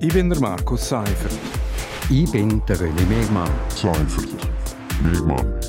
Ich 0.00 0.12
bin 0.12 0.28
der 0.30 0.40
Markus 0.40 0.88
Seifert. 0.88 1.32
Ich 2.10 2.30
bin 2.30 2.64
der 2.66 2.76
René 2.76 3.06
Megmann. 3.06 3.50
Seifert. 3.68 4.28
Megmann. 5.02 5.60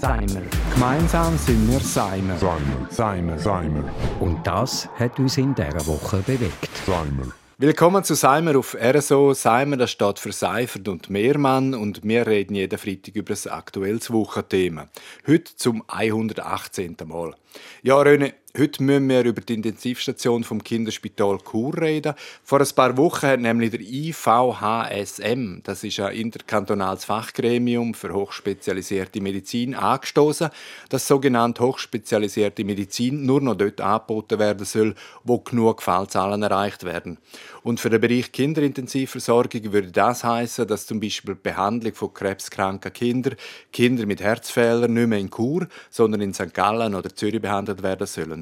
Seimer. 0.00 0.42
Gemeinsam 0.72 1.36
sind 1.38 1.70
wir 1.70 1.80
Seimer. 1.80 2.36
Seimer. 2.38 2.88
Seimer. 2.90 3.38
Seimer. 3.38 3.84
Und 4.20 4.46
das 4.46 4.88
hat 4.98 5.18
uns 5.18 5.38
in 5.38 5.54
dieser 5.54 5.86
Woche 5.86 6.18
bewegt. 6.18 6.70
Seimer. 6.86 7.32
Willkommen 7.58 8.02
zu 8.02 8.14
Seimer 8.14 8.58
auf 8.58 8.74
RSO. 8.74 9.34
Seimer, 9.34 9.76
das 9.76 9.92
steht 9.92 10.18
für 10.18 10.32
Seifert 10.32 10.88
und 10.88 11.10
Mehrmann 11.10 11.74
und 11.74 12.02
wir 12.02 12.26
reden 12.26 12.56
jeden 12.56 12.76
Freitag 12.76 13.14
über 13.14 13.34
ein 13.34 13.52
aktuelles 13.52 14.10
Wochenthema. 14.12 14.88
Heute 15.28 15.54
zum 15.54 15.84
118. 15.86 16.96
Mal. 17.06 17.36
Ja, 17.82 18.00
René, 18.00 18.32
Heute 18.54 18.82
müssen 18.82 19.08
wir 19.08 19.24
über 19.24 19.40
die 19.40 19.54
Intensivstation 19.54 20.44
vom 20.44 20.62
Kinderspital 20.62 21.38
Chur 21.38 21.74
reden. 21.80 22.12
Vor 22.44 22.60
ein 22.60 22.68
paar 22.76 22.98
Wochen 22.98 23.26
hat 23.26 23.40
nämlich 23.40 23.70
der 23.70 23.80
IVHSM, 23.80 25.62
das 25.62 25.82
ist 25.84 25.98
ein 26.00 26.14
interkantonales 26.14 27.06
Fachgremium 27.06 27.94
für 27.94 28.12
hochspezialisierte 28.12 29.22
Medizin, 29.22 29.74
angestoßen, 29.74 30.50
dass 30.90 31.08
sogenannte 31.08 31.64
hochspezialisierte 31.64 32.62
Medizin 32.64 33.24
nur 33.24 33.40
noch 33.40 33.54
dort 33.54 33.80
angeboten 33.80 34.38
werden 34.38 34.66
soll, 34.66 34.96
wo 35.24 35.38
genug 35.38 35.80
Fallzahlen 35.80 36.42
erreicht 36.42 36.84
werden. 36.84 37.16
Und 37.62 37.80
für 37.80 37.88
den 37.88 38.02
Bereich 38.02 38.32
Kinderintensivversorgung 38.32 39.72
würde 39.72 39.92
das 39.92 40.24
heißen, 40.24 40.66
dass 40.66 40.84
zum 40.84 41.00
Beispiel 41.00 41.36
die 41.36 41.40
Behandlung 41.42 41.94
von 41.94 42.12
krebskranken 42.12 42.92
Kindern, 42.92 43.36
Kinder 43.72 44.04
mit 44.04 44.20
Herzfehlern 44.20 44.92
nicht 44.92 45.08
mehr 45.08 45.20
in 45.20 45.30
Chur, 45.30 45.68
sondern 45.88 46.20
in 46.20 46.34
St. 46.34 46.52
Gallen 46.52 46.94
oder 46.94 47.14
Zürich 47.14 47.40
behandelt 47.40 47.82
werden 47.82 48.06
sollen. 48.06 48.41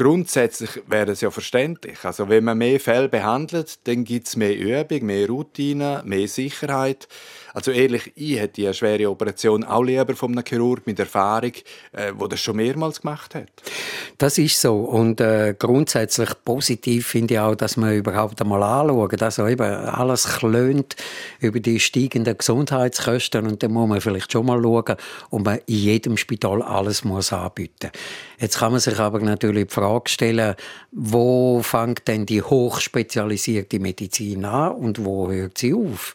Grundsätzlich 0.00 0.70
wäre 0.86 1.10
es 1.10 1.20
ja 1.20 1.30
verständlich. 1.30 1.98
Also 2.04 2.30
wenn 2.30 2.44
man 2.44 2.56
mehr 2.56 2.80
Fälle 2.80 3.10
behandelt, 3.10 3.86
dann 3.86 4.04
gibt 4.04 4.28
es 4.28 4.34
mehr 4.34 4.56
Übung, 4.56 5.04
mehr 5.04 5.28
Routine, 5.28 6.00
mehr 6.06 6.26
Sicherheit. 6.26 7.06
Also 7.52 7.70
ehrlich, 7.70 8.12
ich 8.14 8.38
hätte 8.38 8.62
eine 8.62 8.72
schwere 8.72 9.10
Operation 9.10 9.62
auch 9.62 9.82
lieber 9.82 10.14
von 10.16 10.32
einem 10.32 10.44
Chirurg 10.46 10.86
mit 10.86 10.98
Erfahrung, 11.00 11.52
äh, 11.92 12.12
das 12.30 12.40
schon 12.40 12.56
mehrmals 12.56 13.02
gemacht 13.02 13.34
hat. 13.34 13.50
Das 14.16 14.38
ist 14.38 14.60
so. 14.60 14.76
Und 14.76 15.20
äh, 15.20 15.54
grundsätzlich 15.58 16.30
positiv 16.44 17.08
finde 17.08 17.34
ich 17.34 17.40
auch, 17.40 17.54
dass 17.54 17.76
man 17.76 17.94
überhaupt 17.94 18.40
einmal 18.40 18.62
anschaut. 18.62 19.22
Also 19.22 19.46
eben 19.48 19.62
alles 19.62 20.38
klönt 20.38 20.96
über 21.40 21.60
die 21.60 21.80
steigenden 21.80 22.38
Gesundheitskosten 22.38 23.46
und 23.46 23.62
dann 23.62 23.72
muss 23.72 23.88
man 23.88 24.00
vielleicht 24.00 24.32
schon 24.32 24.46
mal 24.46 24.62
schauen, 24.62 24.96
ob 25.30 25.44
man 25.44 25.58
in 25.66 25.74
jedem 25.74 26.16
Spital 26.16 26.62
alles 26.62 27.04
muss 27.04 27.32
anbieten 27.32 27.90
Jetzt 28.38 28.58
kann 28.58 28.72
man 28.72 28.80
sich 28.80 28.98
aber 28.98 29.20
natürlich 29.20 29.68
die 29.68 29.74
Frage 29.90 30.08
stellen, 30.08 30.54
wo 30.92 31.62
fängt 31.62 32.06
denn 32.06 32.24
die 32.24 32.42
hochspezialisierte 32.42 33.80
Medizin 33.80 34.44
an 34.44 34.72
und 34.72 35.04
wo 35.04 35.30
hört 35.30 35.58
sie 35.58 35.74
auf? 35.74 36.14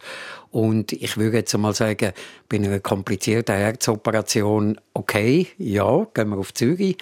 Und 0.55 0.93
ich 0.93 1.17
würde 1.17 1.39
jetzt 1.39 1.53
einmal 1.53 1.73
sagen, 1.73 2.13
bei 2.47 2.55
einer 2.55 2.79
komplizierten 2.79 3.57
Herzoperation, 3.57 4.79
okay, 4.93 5.47
ja, 5.57 6.07
gehen 6.13 6.29
wir 6.29 6.37
auf 6.37 6.53
Zürich. 6.53 6.95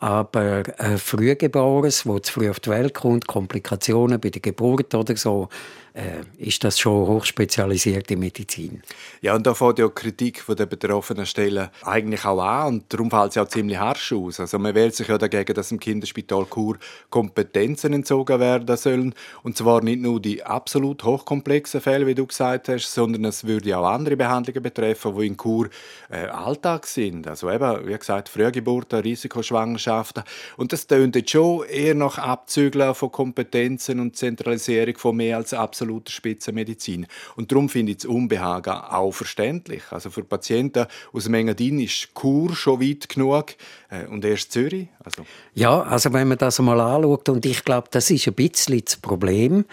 Aber 0.00 0.64
ein 0.78 0.98
Frühgeborenes, 0.98 2.02
das 2.02 2.22
zu 2.22 2.32
früh 2.32 2.50
auf 2.50 2.58
die 2.58 2.70
Welt 2.70 2.94
kommt, 2.94 3.28
Komplikationen 3.28 4.20
bei 4.20 4.30
der 4.30 4.42
Geburt 4.42 4.92
oder 4.92 5.16
so, 5.16 5.48
äh, 5.96 6.24
ist 6.36 6.62
das 6.62 6.78
schon 6.78 7.06
hochspezialisierte 7.06 8.16
Medizin. 8.16 8.82
Ja, 9.22 9.34
und 9.34 9.46
da 9.46 9.54
fängt 9.54 9.78
ja 9.78 9.86
die 9.86 9.94
Kritik 9.94 10.42
von 10.42 10.54
der 10.54 10.66
betroffenen 10.66 11.24
Stellen 11.24 11.70
eigentlich 11.82 12.24
auch 12.26 12.42
an 12.42 12.74
und 12.74 12.92
darum 12.92 13.10
fällt 13.10 13.32
sie 13.32 13.40
auch 13.40 13.48
ziemlich 13.48 13.78
harsch 13.78 14.12
aus. 14.12 14.38
Also 14.38 14.58
man 14.58 14.74
wehrt 14.74 14.94
sich 14.94 15.08
ja 15.08 15.16
dagegen, 15.16 15.54
dass 15.54 15.72
im 15.72 15.80
Kinderspital 15.80 16.46
Chur 16.52 16.76
Kompetenzen 17.08 17.94
entzogen 17.94 18.38
werden 18.40 18.76
sollen 18.76 19.14
und 19.42 19.56
zwar 19.56 19.82
nicht 19.82 20.02
nur 20.02 20.20
die 20.20 20.44
absolut 20.44 21.02
hochkomplexen 21.02 21.80
Fälle, 21.80 22.06
wie 22.06 22.14
du 22.14 22.26
gesagt 22.26 22.68
hast, 22.68 22.92
sondern 22.96 23.24
es 23.24 23.46
würde 23.46 23.78
auch 23.78 23.86
andere 23.86 24.16
Behandlungen 24.16 24.62
betreffen, 24.62 25.16
die 25.16 25.26
in 25.28 25.36
Chur 25.36 25.68
äh, 26.10 26.26
Alltag 26.26 26.86
sind. 26.86 27.28
Also 27.28 27.50
eben, 27.50 27.86
wie 27.86 27.96
gesagt, 27.96 28.28
Frühgeburten, 28.28 29.00
Risikoschwangerschaften 29.00 30.24
und 30.56 30.72
das 30.72 30.86
tönt 30.86 31.14
jetzt 31.14 31.30
schon 31.30 31.64
eher 31.64 31.94
nach 31.94 32.18
Abzügeln 32.18 32.94
von 32.94 33.12
Kompetenzen 33.12 34.00
und 34.00 34.16
Zentralisierung 34.16 34.98
von 34.98 35.16
mehr 35.16 35.36
als 35.36 35.54
absolut 35.54 35.76
absoluter 35.86 36.10
Spitzenmedizin. 36.10 37.06
Und 37.36 37.52
darum 37.52 37.68
finde 37.68 37.92
ich 37.92 37.98
das 37.98 38.06
Unbehagen 38.06 38.72
auch 38.72 39.12
verständlich. 39.12 39.82
Also 39.90 40.10
für 40.10 40.24
Patienten 40.24 40.86
aus 41.12 41.24
dem 41.24 41.34
Engadin 41.34 41.78
ist 41.80 42.14
Kur 42.14 42.54
schon 42.54 42.80
weit 42.80 43.08
genug 43.08 43.54
äh, 43.90 44.06
und 44.06 44.24
erst 44.24 44.52
Zürich. 44.52 44.88
Also. 45.04 45.24
Ja, 45.54 45.82
also 45.82 46.12
wenn 46.12 46.28
man 46.28 46.38
das 46.38 46.58
einmal 46.58 46.80
anschaut, 46.80 47.28
und 47.28 47.46
ich 47.46 47.64
glaube, 47.64 47.88
das 47.90 48.10
ist 48.10 48.26
ein 48.26 48.34
bisschen 48.34 48.82
das 48.84 48.96
Problem 48.96 49.64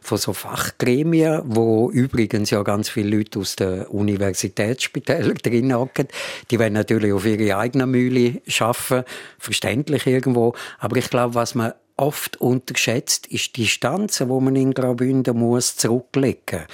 von 0.00 0.18
so 0.18 0.32
Fachgremien, 0.32 1.42
wo 1.44 1.90
übrigens 1.90 2.50
ja 2.50 2.62
ganz 2.68 2.90
viele 2.90 3.16
Leute 3.16 3.38
aus 3.38 3.56
den 3.56 3.86
Universitätsspitälern 3.86 5.34
drin 5.42 5.74
hocken. 5.74 6.06
Die 6.50 6.58
wollen 6.58 6.74
natürlich 6.74 7.14
auf 7.14 7.24
ihre 7.24 7.56
eigene 7.56 7.86
Mühle 7.86 8.42
arbeiten, 8.60 9.04
verständlich 9.38 10.06
irgendwo. 10.06 10.52
Aber 10.78 10.98
ich 10.98 11.08
glaube, 11.08 11.34
was 11.34 11.54
man 11.54 11.72
oft 11.96 12.36
unterschätzt, 12.36 13.26
ist 13.28 13.56
die 13.56 13.62
Distanz, 13.62 14.22
wo 14.26 14.38
man 14.38 14.54
in 14.54 14.74
Graubünden 14.74 15.38
muss 15.38 15.76
zurücklegen 15.78 16.60
muss. 16.60 16.68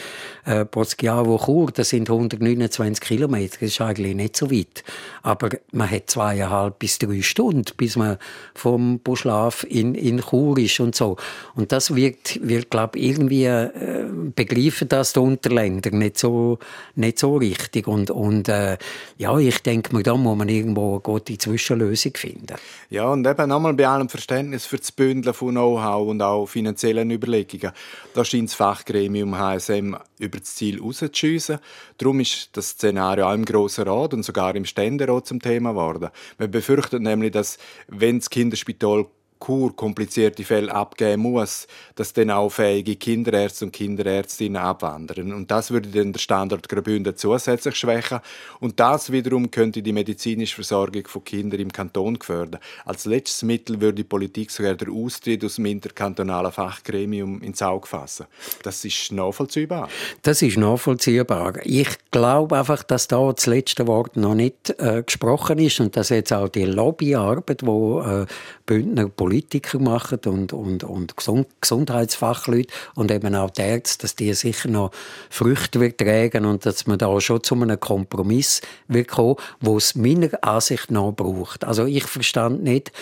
Äh, 0.45 0.65
Poschiavo 0.67 1.41
Chur, 1.45 1.71
das 1.73 1.89
sind 1.89 2.11
129 2.11 3.01
Kilometer, 3.01 3.57
das 3.61 3.71
ist 3.71 3.81
eigentlich 3.81 4.15
nicht 4.15 4.37
so 4.37 4.51
weit. 4.51 4.85
Aber 5.23 5.49
man 5.73 5.91
hat 5.91 6.11
zweieinhalb 6.11 6.79
bis 6.79 6.99
drei 6.99 7.23
Stunden, 7.23 7.73
bis 7.77 7.97
man 7.97 8.19
vom 8.55 8.99
Buschlaf 8.99 9.65
in, 9.65 9.95
in 9.95 10.21
Chur 10.21 10.59
ist 10.59 10.81
und 10.81 10.95
so. 10.95 11.17
Und 11.55 11.73
das 11.73 11.95
wird, 11.95 12.47
wird 12.47 12.71
glaube 12.71 12.99
irgendwie 12.99 13.45
äh, 13.45 14.05
begreifen 14.35 14.89
das 14.89 15.15
die 15.15 15.21
Unterländer 15.21 15.91
nicht 15.91 16.19
so, 16.19 16.59
nicht 16.95 17.19
so 17.19 17.37
richtig. 17.37 17.89
Und, 17.89 18.11
und 18.11 18.49
äh, 18.49 18.77
ja, 19.17 19.39
ich 19.39 19.63
denke 19.63 19.97
mir, 19.97 20.03
da 20.03 20.15
muss 20.17 20.37
man 20.37 20.49
irgendwo 20.49 20.93
eine 20.93 21.01
gute 21.01 21.39
Zwischenlösung 21.39 22.13
finden. 22.17 22.57
Ja, 22.91 23.09
und 23.09 23.27
eben 23.27 23.49
nochmal 23.49 23.75
bei 23.75 23.89
allem 23.89 24.09
Verständnis 24.09 24.67
für 24.67 24.77
das 24.77 24.93
Bündeln 24.93 25.35
von 25.35 25.51
Know-how 25.51 26.09
und 26.09 26.21
auch 26.21 26.47
finanziellen 26.47 27.11
Überlegungen. 27.11 27.73
Da 28.15 28.25
scheint 28.25 28.51
das 28.51 28.55
Fachgremium 28.55 29.37
HSM 29.37 29.97
über 30.19 30.34
das 30.41 30.55
Ziel 30.55 30.81
rauszuschiessen. 30.81 31.59
Darum 31.99 32.21
ist 32.21 32.51
das 32.53 32.71
Szenario 32.71 33.29
auch 33.29 33.35
im 33.35 33.45
Grossen 33.45 33.89
Rat 33.89 34.15
und 34.15 34.23
sogar 34.23 34.55
im 34.55 34.65
Ständerat 34.65 35.27
zum 35.27 35.41
Thema 35.41 35.71
geworden. 35.71 36.11
Man 36.39 36.51
befürchtet 36.51 37.03
nämlich, 37.03 37.33
dass, 37.33 37.59
wenn 37.89 38.19
das 38.19 38.31
Kinderspital 38.31 39.07
Kur 39.45 39.77
komplizierte 39.77 40.43
Fälle 40.43 40.75
abgeben 40.75 41.21
muss, 41.21 41.67
dass 41.97 42.15
dann 42.15 42.31
auch 42.31 42.49
fähige 42.49 42.97
Kinderärzte 42.97 43.67
und 43.67 43.73
Kinderärztinnen 43.73 44.57
abwandern. 44.57 45.35
Und 45.35 45.51
das 45.51 45.71
würde 45.71 45.91
dann 45.91 46.15
der 46.15 46.19
Standort 46.21 46.67
Graubünden 46.67 47.15
zusätzlich 47.15 47.77
schwächen. 47.77 48.21
Und 48.61 48.81
das 48.81 49.13
wiederum 49.13 49.51
könnte 49.51 49.83
die 49.83 49.93
medizinische 49.93 50.55
Versorgung 50.55 51.07
von 51.07 51.25
Kindern 51.25 51.61
im 51.61 51.71
Kanton 51.71 52.19
gefährden. 52.19 52.59
Als 52.87 53.05
letztes 53.05 53.43
Mittel 53.43 53.83
würde 53.83 53.97
die 53.97 54.05
Politik 54.05 54.51
sogar 54.51 54.77
den 54.77 54.89
Austritt 54.89 55.45
aus 55.45 55.57
dem 55.57 55.67
interkantonalen 55.67 56.51
Fachgremium 56.51 57.43
ins 57.43 57.61
Auge 57.61 57.87
fassen. 57.87 58.25
Das 58.63 58.83
ist 58.83 59.13
nachvollziehbar. 59.13 59.91
Das 60.23 60.41
ist 60.41 60.57
nachvollziehbar. 60.57 61.59
Ich 61.65 61.91
glaube 62.11 62.57
einfach, 62.57 62.83
dass 62.83 63.09
da 63.09 63.31
das 63.31 63.45
letzte 63.45 63.87
Wort 63.87 64.17
noch 64.17 64.35
nicht 64.35 64.71
äh, 64.79 65.03
gesprochen 65.03 65.59
ist 65.59 65.81
und 65.81 65.99
dass 65.99 66.09
jetzt 66.09 66.33
auch 66.33 66.49
die 66.49 66.65
Lobbyarbeit, 66.65 67.61
die 67.61 67.67
äh, 67.67 68.27
Bündner 68.67 69.09
Politiker 69.09 69.79
machen 69.79 70.21
und, 70.27 70.53
und, 70.53 70.85
und 70.85 71.15
Gesundheitsfachleute 71.61 72.73
und 72.95 73.11
eben 73.11 73.35
auch 73.35 73.51
die 73.51 73.63
Ärzte, 73.63 74.03
dass 74.03 74.17
die 74.17 74.33
sicher 74.33 74.69
noch 74.69 74.91
Früchte 75.29 75.95
tragen 75.97 76.47
und 76.47 76.65
dass 76.65 76.87
man 76.87 76.99
da 76.99 77.21
schon 77.21 77.43
zu 77.43 77.55
einem 77.55 77.79
Kompromiss 77.79 78.63
wird 78.89 79.09
kommen, 79.09 79.37
wo 79.61 79.77
es 79.77 79.95
meiner 79.95 80.31
Ansicht 80.43 80.91
nach 80.91 81.13
braucht. 81.13 81.65
Also 81.65 81.85
ich 81.85 82.05
verstand 82.05 82.63
nicht, 82.63 82.93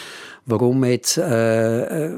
warum 0.47 0.85
jetzt 0.85 1.19
äh, 1.19 2.07
äh, 2.07 2.11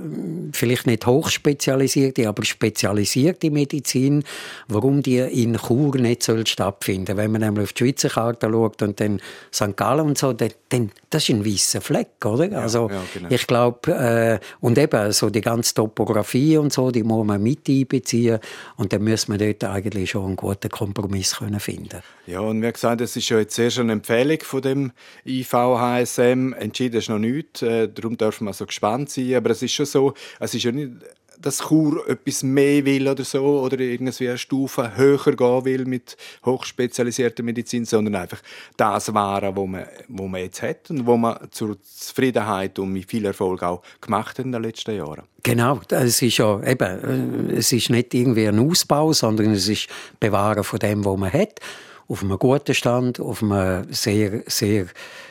vielleicht 0.52 0.86
nicht 0.86 1.06
hochspezialisierte, 1.06 2.28
aber 2.28 2.44
spezialisierte 2.44 3.50
Medizin, 3.50 4.24
warum 4.68 5.02
die 5.02 5.18
in 5.18 5.56
Chur 5.56 5.96
nicht 5.96 6.22
soll 6.22 6.46
stattfinden. 6.46 7.16
Wenn 7.16 7.32
man 7.32 7.42
nämlich 7.42 7.64
auf 7.64 7.72
die 7.74 7.84
Schweizer 7.84 8.08
Karte 8.08 8.48
schaut 8.50 8.82
und 8.82 9.00
dann 9.00 9.20
St. 9.52 9.76
Gallen 9.76 10.06
und 10.06 10.18
so, 10.18 10.32
dann, 10.32 10.50
dann 10.70 10.90
das 11.10 11.28
ist 11.28 11.34
ein 11.34 11.44
weißer 11.44 11.80
Fleck, 11.80 12.24
oder? 12.24 12.50
Ja, 12.50 12.60
also 12.60 12.88
ja, 12.90 13.02
genau. 13.12 13.28
ich 13.30 13.46
glaube 13.46 13.92
äh, 13.92 14.38
und 14.60 14.78
eben 14.78 15.12
so 15.12 15.30
die 15.30 15.40
ganze 15.40 15.74
Topografie 15.74 16.56
und 16.56 16.72
so, 16.72 16.90
die 16.90 17.02
muss 17.02 17.26
man 17.26 17.42
mit 17.42 17.68
einbeziehen 17.68 18.38
und 18.76 18.92
dann 18.92 19.04
muss 19.04 19.28
man 19.28 19.38
dort 19.38 19.64
eigentlich 19.64 20.10
schon 20.10 20.26
einen 20.26 20.36
guten 20.36 20.70
Kompromiss 20.70 21.36
können 21.36 21.60
finden. 21.60 22.00
Ja 22.26 22.40
und 22.40 22.62
wie 22.62 22.72
gesagt, 22.72 23.00
das 23.00 23.16
ist 23.16 23.28
ja 23.28 23.38
jetzt 23.38 23.58
erst 23.58 23.78
eine 23.78 23.92
Empfehlung 23.92 24.38
von 24.42 24.62
dem 24.62 24.92
IVHSM. 25.26 26.54
Entschieden 26.54 26.96
ist 26.96 27.08
noch 27.08 27.18
nichts, 27.18 27.62
äh, 27.62 27.88
darum 27.88 28.13
dürfen 28.16 28.46
wir 28.46 28.52
so 28.52 28.66
gespannt 28.66 29.10
sein. 29.10 29.34
Aber 29.34 29.50
es 29.50 29.62
ist 29.62 29.72
schon 29.72 29.86
so, 29.86 30.14
es 30.40 30.54
ist 30.54 30.64
ja 30.64 30.72
nicht 30.72 30.92
dass 31.40 31.58
Chur 31.68 32.08
etwas 32.08 32.42
mehr 32.42 32.84
will 32.84 33.08
oder 33.08 33.24
so 33.24 33.60
oder 33.60 33.78
irgendwie 33.78 34.28
eine 34.28 34.38
Stufe 34.38 34.96
höher 34.96 35.36
gehen 35.36 35.64
will 35.64 35.84
mit 35.84 36.16
hochspezialisierter 36.44 37.42
Medizin, 37.42 37.84
sondern 37.84 38.16
einfach 38.16 38.40
das 38.76 39.12
Ware, 39.12 39.54
wo 39.54 39.66
man, 39.66 39.84
wo 40.08 40.26
man 40.26 40.40
jetzt 40.40 40.62
hat 40.62 40.90
und 40.90 41.06
wo 41.06 41.16
man 41.16 41.38
zur 41.50 41.76
Zufriedenheit 41.82 42.78
und 42.78 42.92
mit 42.92 43.10
viel 43.10 43.24
Erfolg 43.24 43.62
auch 43.62 43.82
gemacht 44.00 44.38
hat 44.38 44.46
in 44.46 44.52
den 44.52 44.62
letzten 44.62 44.96
Jahren. 44.96 45.24
Genau, 45.42 45.80
es 45.90 46.22
ist 46.22 46.38
ja 46.38 46.62
eben, 46.62 47.50
äh, 47.50 47.56
es 47.56 47.72
ist 47.72 47.90
nicht 47.90 48.14
irgendwie 48.14 48.48
ein 48.48 48.58
Ausbau, 48.58 49.12
sondern 49.12 49.52
es 49.52 49.68
ist 49.68 49.88
Bewahren 50.18 50.64
von 50.64 50.78
dem, 50.78 51.04
was 51.04 51.18
man 51.18 51.32
hat 51.32 51.60
auf 52.08 52.22
einem 52.22 52.38
guten 52.38 52.74
Stand, 52.74 53.20
auf 53.20 53.42
einem 53.42 53.92
sehr, 53.92 54.42
sehr, 54.46 54.86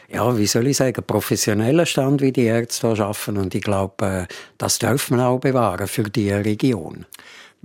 ja, 0.09 0.37
wie 0.37 0.47
soll 0.47 0.67
ich 0.67 0.77
sagen, 0.77 1.03
professionellen 1.05 1.85
Stand, 1.85 2.21
wie 2.21 2.31
die 2.31 2.45
Ärzte 2.45 2.93
hier 2.93 3.05
arbeiten. 3.05 3.37
Und 3.37 3.55
ich 3.55 3.61
glaube, 3.61 4.05
äh, 4.05 4.33
das 4.57 4.79
dürfen 4.79 5.17
wir 5.17 5.27
auch 5.27 5.39
bewahren 5.39 5.87
für 5.87 6.03
die 6.03 6.31
Region. 6.31 7.05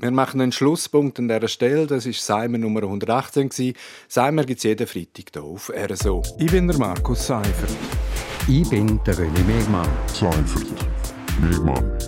Wir 0.01 0.13
machen 0.13 0.41
einen 0.41 0.53
Schlusspunkt 0.53 1.19
an 1.19 1.27
dieser 1.27 1.49
Stelle. 1.49 1.87
Das 1.89 2.07
war 2.07 2.13
Seimer 2.13 2.59
Nummer 2.59 2.85
118. 2.85 3.75
Seimer 4.07 4.45
gibt 4.45 4.59
es 4.59 4.65
jeden 4.65 4.87
Freitag 4.87 5.25
hier 5.33 5.43
auf 5.43 5.73
RSO. 5.75 6.23
Ich 6.39 6.51
bin 6.51 6.69
der 6.69 6.79
Markus 6.79 7.27
Seifert. 7.27 7.77
Ich 8.47 8.69
bin 8.71 9.01
der 9.05 9.15
René 9.15 9.45
Megmann. 9.45 9.89
Seifert. 10.07 10.67
Megmann. 11.41 12.08